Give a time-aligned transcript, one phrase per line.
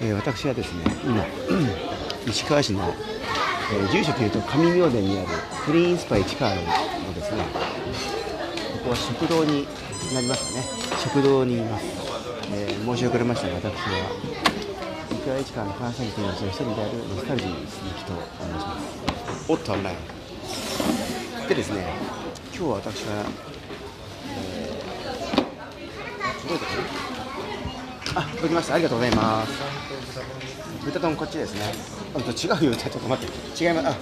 [0.00, 1.24] えー私はですね今
[2.26, 2.82] 石川市の、
[3.72, 5.28] えー住所というと上明殿にある
[5.64, 6.60] クリーンスパ市川の
[7.14, 7.42] ですね
[8.72, 9.66] ここは食堂に
[10.12, 10.64] なりますかね。
[10.98, 11.84] 食堂にいます、
[12.52, 13.74] えー申し遅れましたが私は
[15.10, 19.52] 三河市川のパーソナリティのうちの一人であるノスタルジー鈴木と申します。
[19.52, 19.96] おっと危ない
[21.48, 21.86] でですね
[22.56, 23.26] 今日は私は、
[24.28, 26.76] えー、届いたか
[28.14, 28.20] な？
[28.20, 28.74] あ、届きました。
[28.74, 29.52] ありがとうございます。
[30.84, 31.72] 豚丼こっちですね。
[32.14, 32.22] あ、違
[32.66, 32.76] うよ。
[32.76, 33.64] ちょっと待って。
[33.64, 33.88] 違います。
[33.88, 33.96] あ、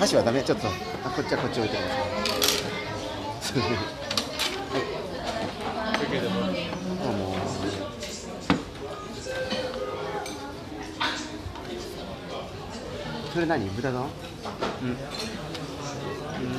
[0.00, 0.42] 箸はダメ。
[0.42, 0.66] ちょっと。
[0.66, 0.70] あ、
[1.10, 2.00] こっちはこっち置いてください。
[4.72, 4.82] はい。
[6.98, 7.36] どうも。
[13.32, 13.70] それ何？
[13.70, 14.02] 豚丼？
[14.02, 14.06] う
[14.86, 14.96] ん。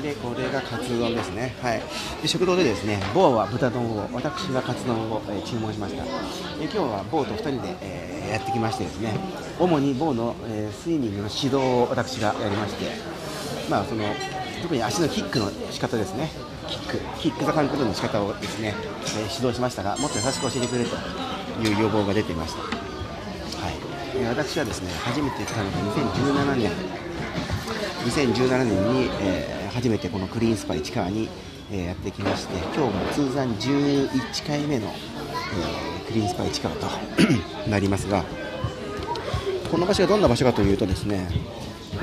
[0.02, 1.56] で、これがカツ丼ですね。
[1.62, 1.82] はい。
[2.22, 6.04] で食堂でですね、某は豚丼を、私はカツ丼を、え注文しました。
[6.04, 6.10] で
[6.64, 9.14] 今日は某と2人で、えやってきましてですね、
[9.60, 12.86] 主に某の、えースイミングの指導を私がやりまして、
[13.70, 14.04] まあその
[14.62, 16.32] 特に足のキックの仕方ですね。
[16.68, 18.76] キック、キックザカンクルの仕方をですね、
[19.18, 20.96] え指導しましたが、もっと優しく教えてくれと
[21.64, 22.62] いう要望が出ていました。
[22.62, 22.68] は
[23.72, 24.26] い。
[24.26, 26.72] 私はですね、初めて来たのが2017年。
[28.08, 31.30] 2017年に、えー初めてこのクリーンスパ市川に、
[31.72, 36.88] えーやってきまして今日が通算11回目の、えークリーンスパ市川と
[37.70, 38.24] なりますが
[39.70, 41.28] この場所がどんな場所かというとですね、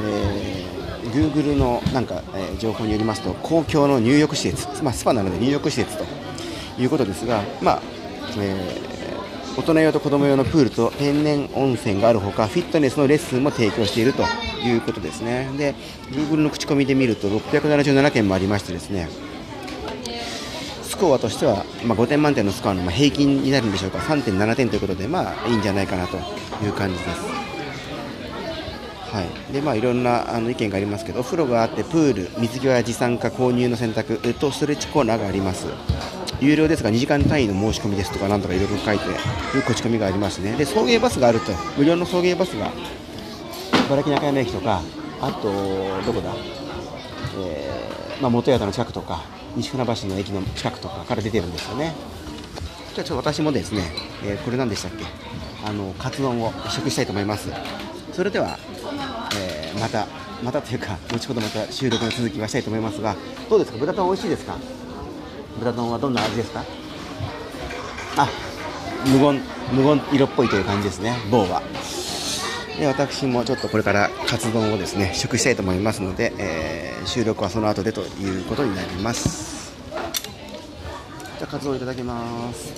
[0.00, 0.74] えー
[1.14, 6.04] Google のなんか、え情報によりますと公共の入浴施設、まあ、スパなので入浴施設と
[6.80, 7.82] いうことですが、まあ
[8.38, 8.93] えー
[9.56, 14.24] 大人用と子供用のプールと天然温泉があるほかフィットネスのレッスンも提供していると
[14.64, 15.48] いうことですね。
[15.56, 15.74] で
[16.10, 19.08] Google の口コミで見ると677件もありましてですね。
[20.82, 23.98] スコアとしては、まあ、5点満点のスコアの平均になるんでしょうか。
[23.98, 27.44] 3.7点ということでまあいいんじゃないかなという感じです。
[29.14, 29.52] はい。
[29.52, 35.66] でまあ、いろんなあの意見がありますけどお風呂があってプール水際持参か購入の選択とストレッチコーナーがあります。
[36.40, 39.10] 有料ですが2時間単位の申し込みですとかなんとかいろいろ書いてい
[39.60, 40.52] う口コミがありますね。
[40.56, 41.52] で送迎バスがあると。
[41.78, 42.70] 無料の送迎バスが
[43.86, 44.82] 茨城中山駅とか
[45.20, 45.42] あと
[46.04, 46.34] どこだ、
[47.38, 49.22] えーまあ、元谷の近くとか
[49.56, 51.94] 西船橋の駅の近くとかから出てるんですよね。
[52.94, 53.92] じゃあちょっと私もですね、
[54.24, 55.04] えーこれ何でしたっけ？
[55.66, 57.48] あのカツ丼を試食したいと思います。
[58.12, 58.58] それでは、
[59.40, 60.06] えーまた
[60.42, 63.16] またというか後ほどまた収録の続きはしたいと思いますが
[63.48, 63.78] どうですか？
[63.78, 64.56] 豚丼美味しいですか？
[65.58, 66.64] 豚丼はどんな味ですか？
[68.16, 68.28] あ
[69.06, 69.40] 無言
[69.72, 71.62] 無言色っぽいという感じですね棒は。
[72.78, 79.74] で私もちょっとこれからカツ丼をですね食したいと思いますので、えー収録はその後でということになります。
[81.38, 82.72] じゃあカツ丼いただきます。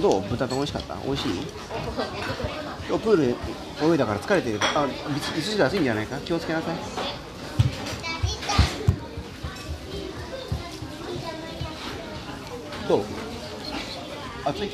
[0.00, 0.22] どう？
[0.22, 0.96] 豚丼美味しかった？
[1.04, 1.32] 美味しい？
[2.88, 3.36] 今日プール
[3.92, 4.58] 泳いだから疲れてる。
[4.62, 6.16] あいつ時暑いんじゃないか？
[6.20, 6.76] 気をつけなさい。
[12.88, 13.04] どう
[14.46, 14.70] 暑い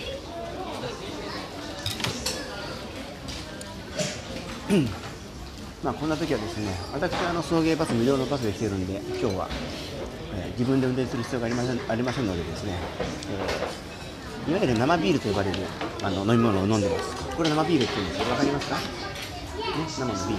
[5.82, 9.48] まあこんな時はですね私はあの送迎バス無料のバスで来てるんで今日は、
[10.34, 12.78] えー自分で運転する必要がありませんありませんのでですね、
[13.30, 15.58] えーいわゆる生ビールと呼ばれる
[16.02, 17.16] あの飲み物を飲んでます。
[17.34, 18.82] これ生ビールって言うんですよわかりますか、ね、
[19.88, 20.34] 生のビール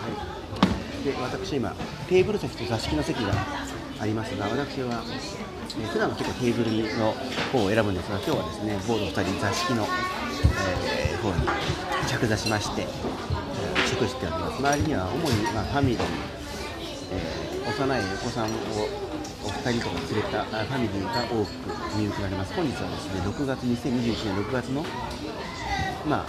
[0.00, 0.08] は
[1.02, 1.04] い。
[1.04, 1.74] で私今
[2.08, 3.34] テーブル席と座敷の席が
[4.00, 5.46] ありますが私は、えー
[5.92, 7.12] 普段は結構テーブルの
[7.52, 11.46] 方を選ぶんですが今日はですねボード2人座敷の、えー方に
[12.08, 14.58] 着座しまして、えー食しております。
[14.58, 16.00] 周りには主に、まあ、ファミリー、
[17.12, 18.48] えー幼いお子さんを
[19.44, 21.48] お二人とか連れたファミリーが多く
[21.98, 22.54] 入居があります。
[22.54, 24.84] 本日はですね6月2021年6月の
[26.08, 26.26] まあ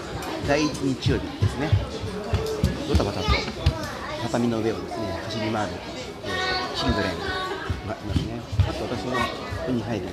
[0.48, 1.70] 第一日曜日ですね。
[2.90, 3.28] ドタバタと
[4.24, 5.74] 畳の上をですね走り回る、
[6.26, 7.37] えーチルドレン
[8.90, 9.12] 私の
[9.66, 10.06] 手に入る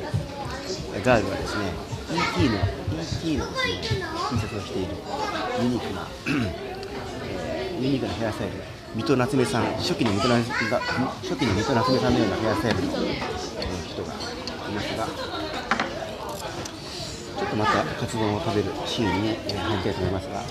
[1.05, 1.73] ガールはですね
[2.11, 2.59] ET の
[2.99, 4.97] ET のですね T シャツを着ている
[5.62, 8.56] ユニークな、えユニークなヘアスタイル
[8.97, 13.23] 水戸夏目さん初期の水戸夏目が初期の水戸夏目さんのようなヘアスタイルの、え
[13.87, 14.17] 人がい
[14.75, 20.43] ますがちょっとまたカツ丼を食べるシーンに、え入りたいと思いますが、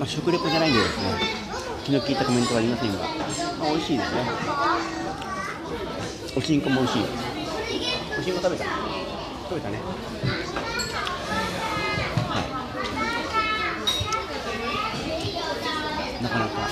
[0.00, 1.04] まあ、食レポじゃないんでですね
[1.84, 3.04] 気の利いたコメントはありませんが、ま
[3.66, 5.01] あ、美味しいですね。
[6.34, 7.02] おしんこも美味しい
[8.18, 9.78] おしんこ食べた食べたね
[12.28, 12.40] は
[16.20, 16.68] いなかなか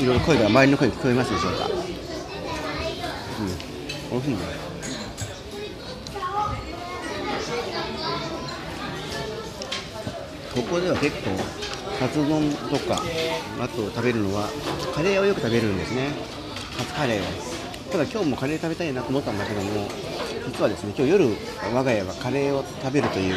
[0.00, 1.72] いろいろ声が周りの声聞こえますでしょうかうん
[4.10, 4.38] 美味しいね
[10.56, 11.30] ここでは結構
[12.00, 13.00] カツ丼とか
[13.60, 14.48] あと食べるのは
[14.92, 16.08] カレーをよく食べるんですね
[16.76, 17.47] カツカレーを
[17.90, 19.88] ただ今日もカレー食べたいなと思ったんだけども
[20.46, 21.26] 実はですね今日夜
[21.74, 23.34] 我が家はカレーを食べるという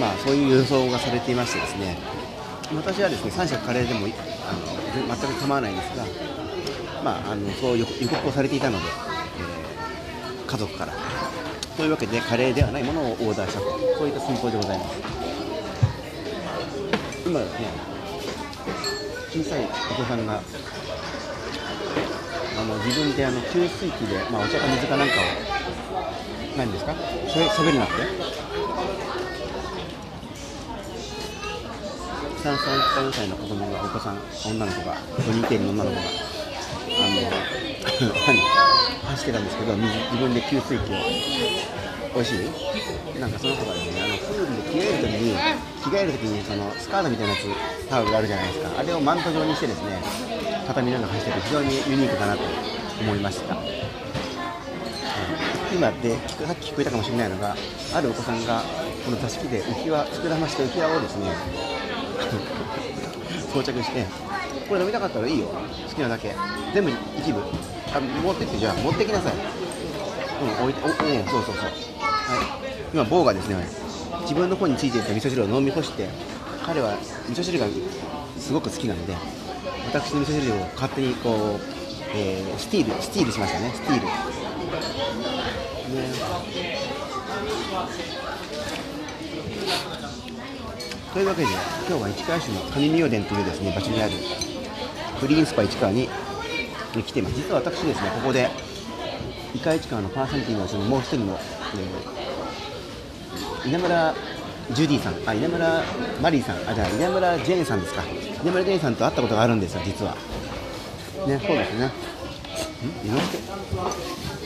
[0.00, 1.98] まあそういう予想がされていましてですね
[2.74, 4.52] 私はですね3食カレーでもあ
[5.10, 6.04] の全く構わないんですが
[7.04, 8.84] まああのそう予告をされていたので、
[9.38, 10.92] えー、家族から。
[11.76, 13.66] というわけでカレーではないものをオーダーしたと。
[13.98, 14.94] そういった寸法でございます。
[17.26, 17.68] 今ですね
[19.32, 20.40] 小さいお子さんが
[22.64, 25.18] の自分であの給水器で、まあ、お茶か水かなんかを
[26.56, 26.94] 何ですか？
[26.94, 27.92] しゃべるなって。
[32.44, 36.02] 3歳4歳の子供がお子さん女の子が5人いてる女の子があ
[38.34, 38.40] の
[39.10, 39.88] 走ってたんですけど自
[40.18, 40.94] 分で給水器を。
[42.14, 43.18] 美味しい？
[43.18, 45.34] なんかその子がですねあのプールで着替えるときに
[45.82, 48.78] 着替えるときにそのスカートみたいなやつタオルがあるじゃないですか。
[48.78, 50.00] あれをマント状にしてですね
[50.66, 52.42] 畳のような走ってて非常にユニークだなと
[53.00, 53.56] 思いました。
[55.74, 56.16] 今で
[56.46, 57.56] さっき聞こえたかもしれないのが
[57.94, 58.62] あるお子さんが
[59.04, 61.32] この座敷で浮き輪膨らまして浮き輪をですね
[63.52, 64.06] 装着して
[64.68, 65.46] これ飲みたかったらいいよ。
[65.88, 66.34] 好きなだけ。
[66.72, 67.40] 全部一部。
[67.92, 69.32] あ持ってってじゃあ持ってきなさい。
[69.34, 71.64] うん置いておおそうそうそう。
[71.64, 72.64] はい。
[72.94, 73.56] 今棒がですね
[74.22, 76.08] 自分の方についていた味噌汁を飲み干して
[76.64, 76.94] 彼は
[77.28, 77.66] 味噌汁が
[78.38, 79.16] すごく好きなので
[79.94, 81.60] 私の味噌汁を勝手にこう、
[82.16, 83.70] えー、スティールスティールしましたね。
[83.72, 84.06] スティール。
[84.06, 84.10] ね。
[91.12, 91.48] というわけで
[91.86, 94.12] 今日は市川市の上御殿というですね場所にある
[95.20, 96.08] グリーンスパ市川に
[97.06, 97.36] 来ています。
[97.36, 98.50] 実は私ですねここで
[99.54, 101.38] イカ市川のパーソナリティのうちにもう一人の、
[103.62, 104.12] えー、稲村
[104.72, 105.84] ジュディさんあ稲村
[106.20, 108.02] マリーさんあじゃあ稲村ジェーンさんですか。
[108.44, 110.12] 稲村ジェーンさんと会ったことがあるんですよ実は。
[111.26, 111.86] ねそうですね。
[111.86, 111.88] ん？
[113.02, 113.38] 伊之助？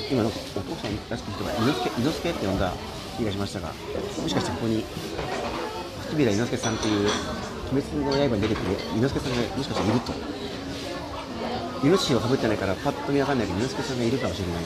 [0.08, 2.72] 今なんかお父さんらしき人が伊之助伊之助って呼んだ
[3.18, 3.74] 気がしましたが
[4.22, 4.84] もしかしてここに
[6.06, 7.10] 月平伊之助さんっていう
[7.74, 10.12] 「鬼滅の刃」に出てくる伊之助さんがもしかしていると。
[11.82, 14.64] イノシシをかぶってないからパッと見わかんないけど伊之助さんがいるかもしれない。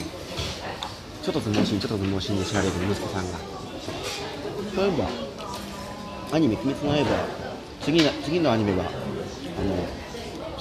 [1.23, 3.39] ちょっと相撲シーンちょっと相撲シーンで知られる伊之助さんが。
[4.75, 5.09] そういえば
[6.35, 7.25] アニメ「鬼滅の刃」
[7.81, 8.85] 次の次のアニメは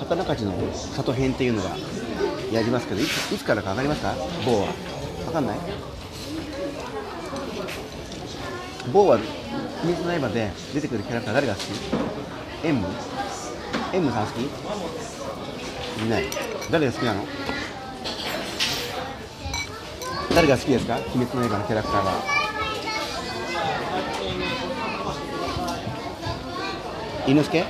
[0.04, 1.70] 刀鍛冶の里編っていうのが
[2.52, 4.14] やりますけどいついつからか分かりますか？
[4.44, 4.68] 某は。
[5.26, 5.58] 分かんない？
[8.92, 9.16] 某は
[9.84, 11.64] 「鬼滅の刃」で出てくるキャラクター誰が好き
[12.66, 12.84] ?M?
[13.92, 14.42] M さん好き？
[16.04, 16.24] いない。
[16.70, 17.24] 誰が好きなの？
[20.34, 20.96] 誰が好きですか？
[20.96, 22.12] 鬼滅の刃のキャラクターは。
[27.24, 27.66] 猪之助ちょ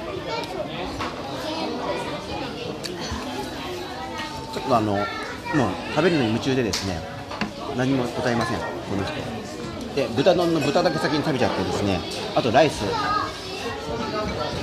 [4.50, 5.04] っとあのもう
[5.94, 6.98] 食べるのに夢中でですね
[7.76, 8.64] 何も答えませんこ
[8.96, 9.14] の人。
[9.94, 11.98] で豚丼の豚だけ先に食べちゃってですね
[12.34, 12.84] あとライス。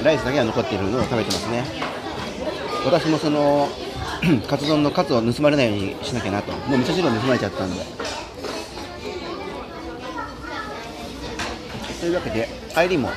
[0.03, 1.63] ライスだけが残っているのを食べてますね。
[2.85, 3.67] 私もその
[4.47, 6.51] カツ丼のカツを盗まれないようにしなきゃなと。
[6.53, 7.81] もう味噌汁を盗まれちゃったんで。
[11.99, 13.09] というわけで帰りも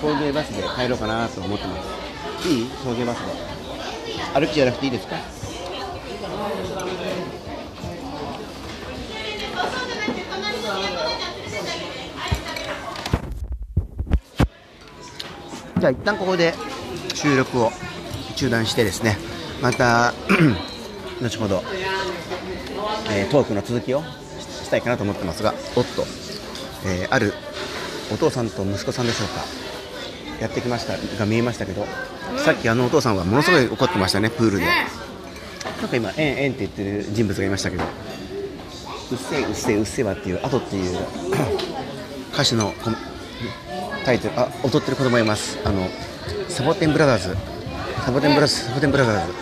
[0.00, 1.74] 送迎バスで帰ろうかなと思ってま
[2.42, 2.48] す。
[2.48, 2.70] いい？
[2.82, 4.40] 送迎バスで。
[4.40, 5.16] 歩きじゃなくていいですか？
[15.78, 16.54] じゃあ一旦ここで
[17.14, 17.70] 収録を
[18.36, 19.18] 中断してですね
[19.62, 20.14] また
[21.20, 21.62] 後ほど、
[23.10, 24.02] えー、トークの続きを
[24.38, 26.02] したいかなと思ってますがおっと、
[26.86, 27.32] えー、ある
[28.12, 29.66] お父さんと息子さんでしょうか。
[30.40, 31.86] やってきましたが見えましたけど、
[32.44, 34.66] さっきあのお父さんはものすごい怒ってましたねプールで。
[34.66, 37.84] なんか今「えんえん」って言ってる人物がいましたけど
[39.10, 40.98] 「うっせいうっせいうっせわ」っていう「あと」っていう
[42.32, 42.72] 歌詞の
[44.06, 45.58] タイトルあ踊ってる子供います。
[45.64, 45.88] あの
[46.48, 47.36] サボテンブラザーズ。
[48.04, 49.32] サボテンブラサボテンブラザーズ。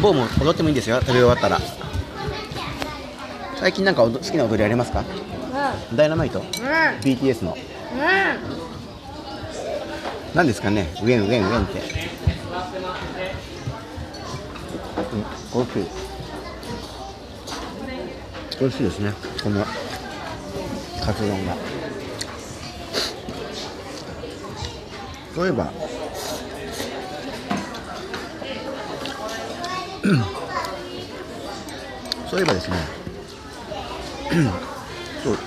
[0.00, 1.00] 某も踊ってもいいんですよ。
[1.00, 1.60] 食べ終わったら。
[3.60, 5.04] 最近なんか好きな踊りありますか、
[5.90, 7.58] うん、ダイナマイト、うん、BTS の、うん、
[10.34, 10.94] 何ですかね？
[11.02, 11.82] ウェンウェンウェンって。
[15.54, 15.86] おいしい
[18.60, 19.12] 美味しいですね。
[19.42, 19.62] この
[21.04, 21.54] カツ丼が
[32.30, 32.76] そういえばですね。
[35.24, 35.38] そう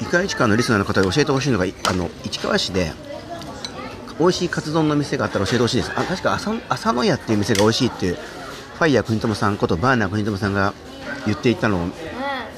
[0.00, 2.92] いか市川のリスナーの方に教えてほしいのがあの市川市で
[4.18, 5.90] 美味しいカツ丼の店があったら教えてほしいです。
[5.96, 10.72] あ確か朝朝の屋っていう店が美味しいってファイヤー国友さんことバーナー国友さんが
[11.26, 11.88] 言っていたのを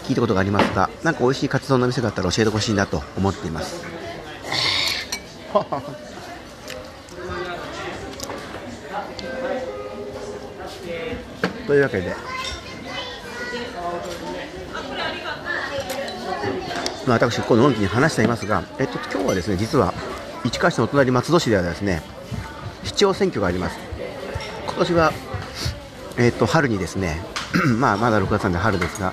[0.05, 3.83] 聞いたことがありますがなんか美味しいカツ丼の店があったら教えてほしいなと思っています。
[11.69, 12.17] というわけで。
[17.07, 19.93] まあ、私、こののんきに話していますが、えっと、今日はですね実は
[20.45, 22.03] 市川市のお隣松戸市ではですね
[22.85, 23.79] 市長選挙があります。
[24.65, 25.13] 今年は、
[26.17, 27.21] えっと、春にですね
[27.77, 29.13] まあまだ6月なんで春ですが、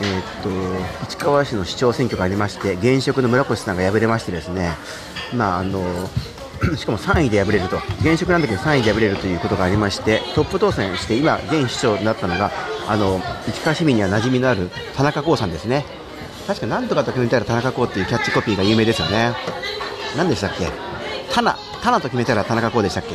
[0.00, 0.48] えっと
[1.08, 4.72] 市川市の市長選挙がありまして現職の村越さんが敗れましてですね
[5.36, 5.84] まああの
[6.76, 7.78] しかも3位で敗れると。
[8.00, 12.50] 現職なんだけど3位で敗れるということがありましてトップ当選して今現市長になったのが
[12.88, 15.84] あの市川市民には馴染みのある田中光さんですね。
[16.46, 19.34] 確かなんとかと決めたら田中光っていうキャッチコピーが有名ですよね。
[20.16, 20.68] 何でしたっけ？
[21.32, 23.14] タナタナと決めたら田中光でしたっけ？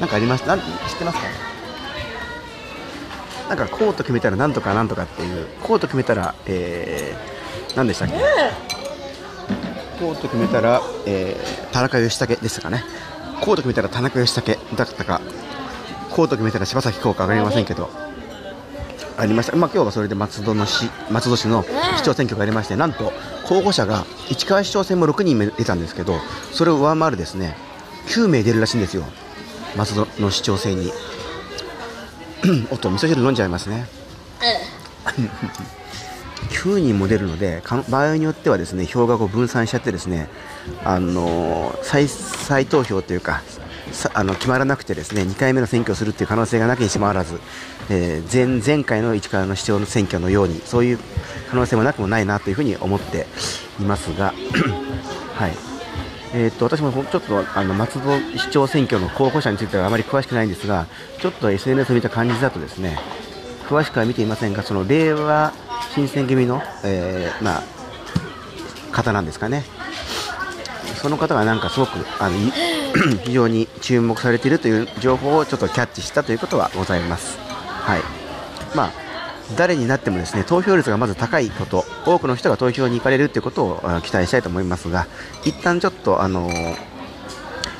[0.00, 0.66] なんかありますなん知っ
[0.98, 1.24] てますか？
[3.48, 8.67] なんかこうと決めたらなんとかなんとかっていうこうと決めたらえー、何でしたっけ？
[9.98, 12.84] こうと決めたら、えー、田中義武でしたかね。
[13.40, 15.20] こうと決めたら田中義武だったか
[16.10, 17.88] こうと決めたら柴咲コウか分かりませんけど
[19.16, 21.64] ありました、まあ、今日はそれで松戸の市松戸市の
[21.96, 23.12] 市長選挙がありまして、なんと
[23.46, 26.18] 候補者が市川市長選も6人出たんですけど、
[26.52, 27.56] それを上回るですね
[28.08, 29.04] 9名出るらしいんですよ、
[29.76, 30.92] 松戸の市長選に。
[32.70, 33.86] おっと、味噌汁飲んじゃいますね。
[36.50, 40.28] 9人も出るので、場合によってはですね票がこう分散しちゃって、ですね
[40.84, 43.42] あの再再投票というか、
[44.14, 47.40] あの決まらなくてですね2回目の選挙をするという可能性がなきにしもあらず、
[47.90, 50.98] えー、前前回の市川の市長の選挙のようにそういう
[51.50, 53.26] 可能性もなくもないなというふうに思って
[53.80, 54.34] いますが、
[55.34, 55.68] はい。
[56.34, 60.86] えー、っと私もちょっとあの松戸市長選挙の候補者についてはあまり詳しくないんですが
[61.20, 62.98] ちょっと SNS を見た感じだとですね
[63.66, 65.54] 詳しくは見ていませんがその令和
[65.94, 67.62] 新選組の、えー、まあ、
[68.92, 69.64] 方なんですかね
[70.96, 72.36] その方がなんかすごくあの
[73.24, 77.38] 非常に注目されているという情報をちょっとキャッチしたということはございます。
[77.38, 78.02] はい
[78.74, 79.08] まあ
[79.56, 85.06] 誰になってもですね投票率がまず高いこと、多くの人が投票に行かれるということを期待したいと思いますが、
[85.44, 86.76] 一旦ちょっとあのー、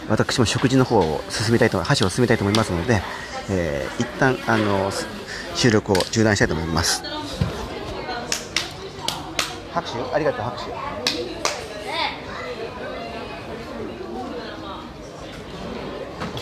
[0.08, 3.02] 私も食事の方を進めたいと箸を進めたいと思いますので、
[3.50, 5.06] えー、一旦あのー、
[5.54, 7.02] 収録を中断したいと思います。
[9.80, 9.98] 拍手？
[10.12, 10.70] ありがとう拍手。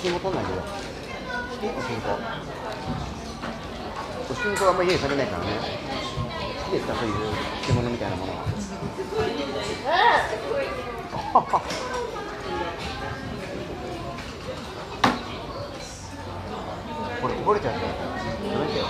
[0.00, 0.62] 信号取んないでよ。
[1.76, 2.16] お信号
[4.30, 5.50] お信号あんまり家にされないからね。
[6.64, 7.14] 好きですかそういう
[7.66, 8.38] 獣みたいなものは。
[17.20, 17.86] これこぼれちゃったや
[18.58, 18.84] めてよ。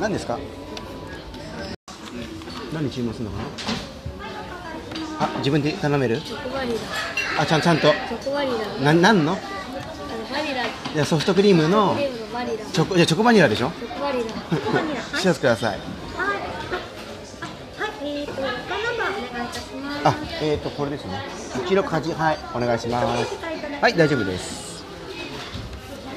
[0.00, 0.38] 何ですか？
[2.78, 3.44] 何注文するのかな？
[5.20, 6.20] あ自分で頼める？
[7.36, 7.88] あちゃんちゃんと。
[7.90, 8.50] チョコバニ
[8.84, 8.92] ラ。
[8.92, 9.34] ななんの？
[9.34, 9.40] バ
[10.40, 10.64] ニラ。
[10.64, 11.96] いやソフトクリームの
[12.72, 13.70] チョコいやチョコバニラでしょ？
[13.70, 14.20] チョコバニ
[14.94, 15.00] ラ。
[15.18, 15.78] 一つください。
[20.04, 21.20] あ、えっ、ー、とこれですね。
[21.66, 23.34] 一六八はいお願いします。
[23.82, 24.84] はい大丈夫です。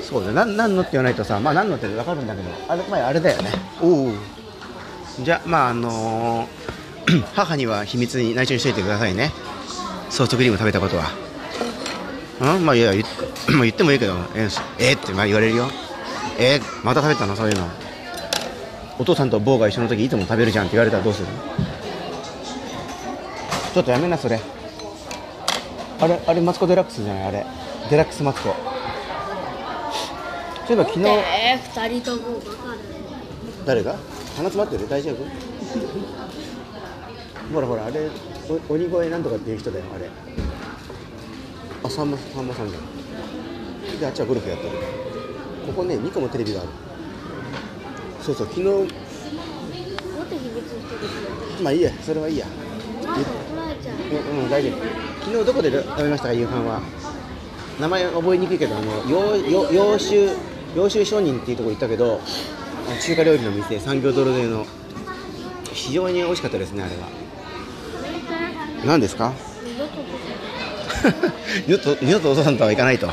[0.04, 2.50] そうだなんなんのって言わないとさまあなんのってわかるんだけど。
[2.68, 3.50] あれ前あれだよね。
[3.82, 4.14] おお。
[5.24, 9.32] じゃまああのー、 母には秘密に内緒にしといてくださいね。
[10.10, 11.10] ソフトクリーム食べたことは。
[12.42, 12.66] うん？
[12.66, 13.06] まあいや言, っ
[13.74, 14.14] てもいいけど。
[14.36, 15.68] えー、えー、ってまあ言われるよ。
[16.40, 17.36] えー、また食べたの？
[17.36, 17.68] そういうの。
[19.00, 21.28] お父さんと坊が一緒の時いつも食べるじゃんって言われたらどうする？
[23.74, 24.40] ちょっとやめなそれ。
[26.00, 27.24] あれあれマツコ・デラックスじゃない？
[27.28, 27.46] あれ。
[27.90, 28.56] デラックスマツコ。
[30.68, 32.40] そういえば昨日えー、2人とも
[33.66, 33.96] 誰が？
[34.36, 34.88] 鼻詰まってる？
[34.90, 35.16] 大丈夫？
[37.54, 38.10] ほらほらあれ
[38.70, 40.10] 鬼越なんとかっていう人だよあれ。
[41.84, 44.00] あさんまさんまさんじゃん。
[44.00, 44.72] であっちはゴルフやってる。
[45.68, 46.70] ここね2個もテレビがある。
[48.22, 48.64] そうそう昨日
[51.62, 52.48] まあいいやそれはいいや。
[53.04, 54.78] うん、うん、大丈夫。
[55.26, 56.82] 昨日どこで食べましたか夕飯は？
[57.80, 59.36] 名前覚えにくいけどあの洋
[59.72, 60.30] 洋州
[61.04, 62.22] 商人っていうところ行ったけど
[63.00, 64.66] 中華料理の店産業泥での。
[65.74, 67.08] 非常に美味しかったですねあれは。
[68.86, 69.32] 何ですか？
[71.68, 73.10] 二度と二度とお父さんとは行かないと。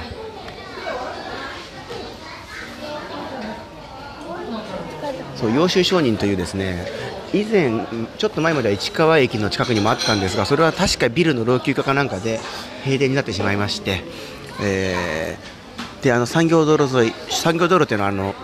[5.36, 6.84] そう揚州商人というですね
[7.32, 7.70] 以前
[8.18, 12.40] ちょっと前までは市川駅の近くにもあったんですがそれは確かビルの老朽化かなんかで
[12.84, 14.02] 閉店になってしまいまして、
[14.60, 18.34] えー、であの産業道路沿い産業道路というのはあの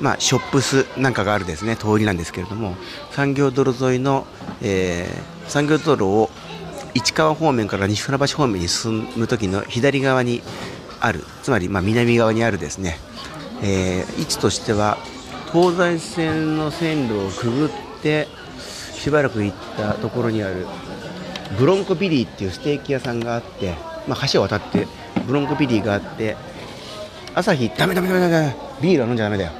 [0.00, 2.76] まあ、ショップスなんかがあるですね通りなんですけれども
[3.12, 4.26] 産業道路沿いの、
[4.62, 6.30] えー、産業道路を
[6.94, 10.42] 市川方面から西船橋方面に進む時の左側に
[11.00, 12.98] あるつまりまあ南側にあるですね、
[13.62, 14.98] えー、位置としては
[15.52, 17.70] 東西線の線路をくぐっ
[18.02, 18.26] て
[19.04, 20.66] しばらく行ったところにある
[21.58, 23.74] ブロンコビリーっていうステーキ屋さんがあって、
[24.08, 24.86] まあ、橋を渡って
[25.26, 26.36] ブロンコビリーがあって
[27.34, 29.52] 朝日ダメダメダメダメビールは飲んじゃダメだよ、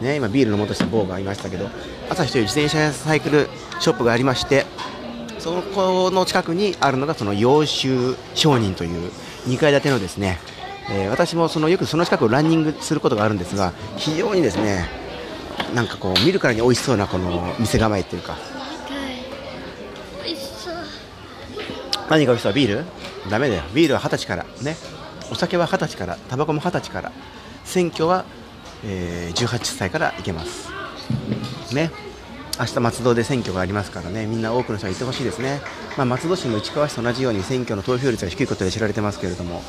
[0.00, 1.68] ね、今ビール飲もうとした某がいましたけど
[2.10, 3.48] 朝日という自転車やサイクル
[3.80, 4.66] ショップがありまして
[5.38, 9.10] そこの近くにあるのがその洋州商人という
[9.46, 10.38] 2階建てのですね、
[10.90, 14.86] えー、私もそのよくその近くをランニングすることがあるんですが非常にですね
[15.74, 18.36] なんかこう見るからに美味しそうなこの店構えっていうか。
[20.24, 20.74] 美味しそう。
[22.10, 22.52] 何が美味しそう？
[22.52, 22.84] ビール？
[23.30, 23.62] ダメだよ。
[23.74, 24.76] ビールは二十歳からね。
[25.30, 26.18] お酒は二十歳から。
[26.28, 27.10] タバコも二十歳から。
[27.64, 28.24] 選挙は、
[28.84, 30.70] えー、18歳から行けます。
[31.74, 31.90] ね。
[32.58, 34.26] 明日松戸で選挙がありますからね。
[34.26, 35.60] みんな多くの人が行ってほしいですね、
[35.96, 39.62] まあ、松戸市も市川市と同じように選挙の投票率が低いことで知られてますけれども。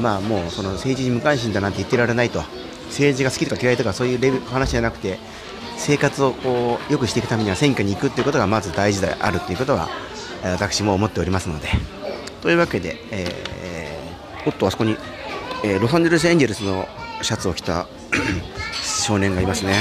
[0.00, 2.42] まあもうその政治に無関心だなんて言ってられないと。
[2.88, 5.18] 政治が好きとか嫌いとかそういうレベル話じゃなくて
[5.78, 9.88] 生活をこう良くしていくためには選挙に行くということがまず大事であるということは
[10.44, 11.68] 私も思っておりますので。
[12.42, 14.96] というわけで、えー、おっとあそこに、
[15.64, 16.88] えー、ロサンゼルスエンジェルスの
[17.22, 17.86] シャツを着た
[18.82, 19.74] 少年がいますね。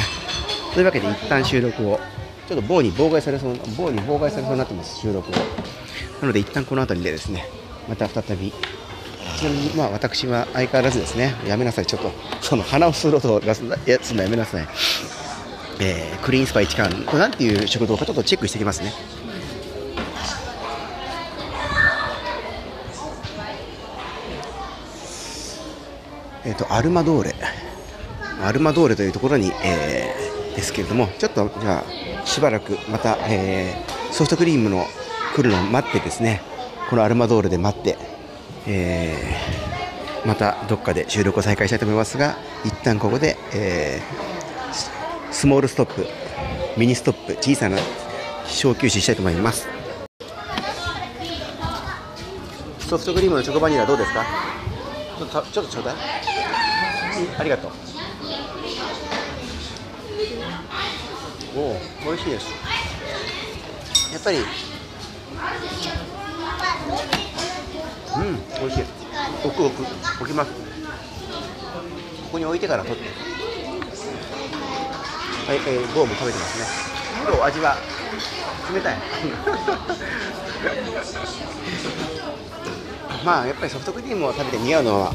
[0.74, 2.00] というわけで一旦収録を
[2.48, 5.34] ちょっと棒に妨害されそう棒に妨害されそうになってます収録を。
[6.22, 7.46] なので一旦この辺りでですね
[7.90, 8.54] また再び
[9.38, 12.12] ちなみにまあ私は相変わらずですねやめなさいちょっと
[12.42, 14.68] その鼻を吸う音を出すやつのやめなさい、
[15.82, 18.94] えー、クリーンスパイ1ンこれなんていう食堂かちょっとチェックしてきますね。
[26.44, 27.36] えっ、ー、とアルマドーレ。
[28.44, 31.84] アルマドーレというところに、えー、ですけれどもちょっとじゃ
[32.24, 34.86] あしばらくまた、えー、ソフトクリームの
[35.36, 36.42] 来るのを待ってですね
[36.90, 37.98] このアルマドーレで待って
[38.68, 46.06] えー、またどっかで収録を再開したいと思いますが一旦ここで、えー、 small stop
[46.78, 47.80] ミニストップ小さな
[48.46, 49.68] 小休止したいと思います。
[52.88, 54.24] ソフトクリームのチョコバニラどうですか？
[55.18, 55.96] ちょっとちょっとちょうだい。
[57.40, 57.72] ありがとう。
[61.56, 62.48] おお美味しいです。
[64.14, 64.42] やっぱりう
[68.24, 68.84] ん美味しい。
[69.44, 69.82] 置く置く
[70.22, 70.52] 置きます。
[70.52, 70.58] こ
[72.32, 73.04] こに置いてから取って。
[75.48, 76.66] はい、えー、ゴーも食べてますね。
[77.30, 77.76] どう味は
[78.74, 78.98] 冷たい。
[83.26, 85.14] まあやっぱりソフトクリームを食べて似合うのは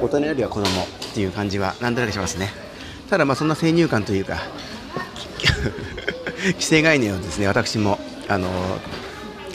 [0.00, 2.52] 大人よりは子供っていう感じはなんとなくしますね。
[3.10, 4.38] ただまあそんな先入観というか
[6.58, 8.48] 既成概念をですね私もあの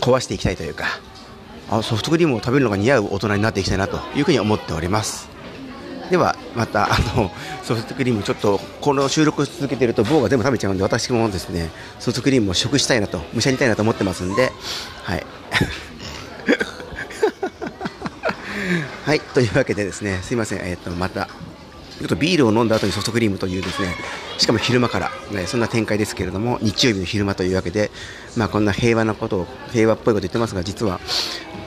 [0.02, 0.86] 壊していきたいというか
[1.70, 5.34] あソフトクリームを食べるのが似合う大人になっていきたいなというふうに思っております。
[6.10, 7.32] ではまたあの
[7.64, 14.52] ソフトクリームちょっとこの収録を続けてると棒が全部食べちゃうんで私もですねソフトクリームを食したいなとむしゃりたいなと思ってますんで
[15.04, 15.26] はい。
[19.06, 21.28] はいというわけでですねすいませんえっ、とまた。
[22.00, 23.96] ちょっとビールを飲んだ後にソフトクリームというですね
[24.38, 27.92] しかも昼間から、ね、そんな展開ですけれども日曜日の昼間というわけで、
[28.36, 31.00] まあ、こんな平和なことを平和っぽいこと言ってますが実は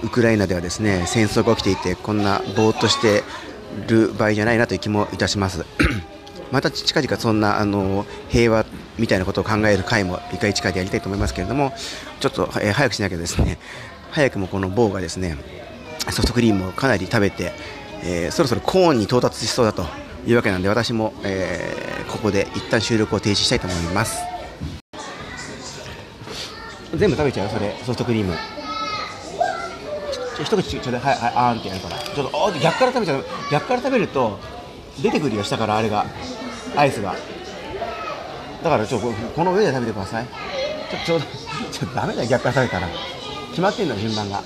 [0.02, 3.22] ウクライナではですね戦争が起きていてこんなぼーっとして
[3.88, 5.64] る場合じゃないなという気もいたします。
[6.52, 8.64] また近々そんなあの平和
[8.98, 11.72] みたいなことを考える会も一回一回でやりたいと思いますけれども
[12.20, 13.58] ちょっと、えー、早くしなきゃですね
[14.12, 15.36] 早くもこの棒がですね
[16.10, 17.52] ソフトクリームをかなり食べて、
[18.04, 20.05] えー、そろそろコーンに到達しそうだと。
[20.26, 24.20] いうわけなんで私も、えー、ここで一旦収録を停止したいと思います。
[26.94, 27.48] 全部食べちゃう？
[27.48, 28.34] それソフトクリーム。
[30.42, 31.98] 一口ちょうだいはいはいあーんってやるから。
[31.98, 33.24] ちょっとあ逆から食べちゃう。
[33.50, 34.38] 逆から食べると
[35.02, 36.06] 出てくるよ下からあれが。
[36.76, 37.14] アイスが。
[38.62, 40.26] だからちょこの上で食べてください。
[40.26, 41.26] ちょちょうど
[41.70, 42.88] ちょっとダメだよ逆から食べたら。
[43.50, 44.42] 決まってんの順番が。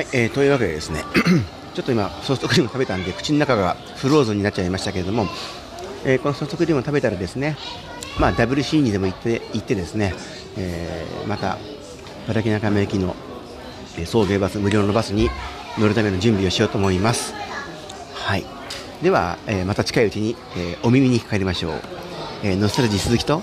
[0.00, 1.04] はい、えー、というわけでですね
[1.74, 5.26] ちょっと今ソフトクリーム食べたんで口の中がフローズンになっちゃいましたけれども
[6.06, 7.58] えー、このソフトクリームを食べたらですね、
[8.18, 10.14] まあ、WC にでも行って行ってですね、
[10.56, 11.58] えー、また
[12.26, 13.14] 原木中目駅の
[14.06, 15.28] 送迎バス無料のバスに
[15.78, 17.34] 乗るための準備をしようと思います。
[18.14, 18.46] はい、
[19.02, 21.80] では、えー、また近いうちに、えー、お耳にかかりましょう、
[22.42, 23.42] えー、ノスタルジー鈴木と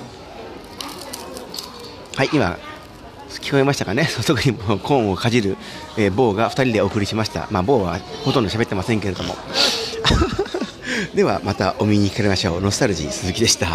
[2.16, 2.58] はい今
[3.30, 5.58] 聞こえましたかね、ソフトクリームのコーンをかじる、
[5.98, 9.36] えー、坊が2人でお送りしました、まあ、坊はほとんど喋ってませんけれども、
[11.14, 13.68] ではまたお耳にかかりましょう、ノスタルジー鈴木でした。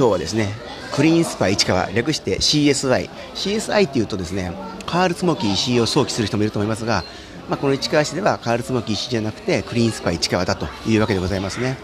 [0.00, 0.54] 今日はですね
[0.92, 4.52] クリーンスパイ市川略して CSI CSI っていうとですね
[4.86, 7.04] カール・ツモキ石井を想起する人もいると思いますが、
[7.48, 11.76] まあ、この市川市ではカール・ツモキ石井じゃなくてクリーンスパイ市川だというわけでございますね、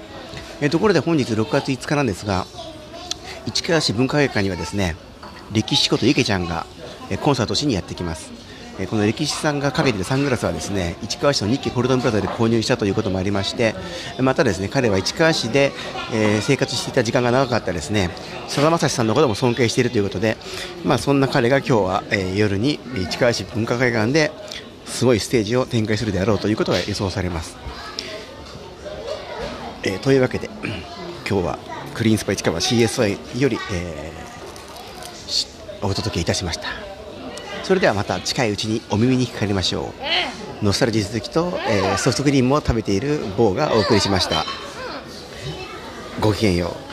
[0.61, 2.47] えところで本日6月5日なんですが
[3.47, 4.97] 市川市文化会館にはですね
[5.53, 6.67] 歴史こと池ちゃんが
[7.23, 8.33] コンサートしにやってきます
[8.91, 13.75] この歴史さんがかけているサングラスはですね市川市の日記コルドンプラザで購入したということもありまして
[14.21, 15.73] またですね彼は市川市で、
[16.13, 18.11] え、生活していた時間が長かったですね
[18.49, 20.37] さだまさしさんのことも尊敬しているということで、
[20.85, 22.79] まあ、そんな彼が今日は、え、夜に
[23.09, 24.31] 市川市文化会館で
[24.85, 27.57] すごいステージを展開するであろうということが予想されます。
[29.83, 30.51] えー、というわけで
[31.29, 31.59] 今日は
[31.95, 34.36] クリーンスパ市川 CSI より、えー、
[35.83, 36.69] お届けいたしました。
[37.65, 39.93] それではまた近いうちにお耳にかかりましょ
[40.63, 40.65] う。
[40.65, 44.45] ノスタルジー好きと、えー、ソフトクリームを食べている某がお送りしました。
[46.21, 46.86] ごきげんよう。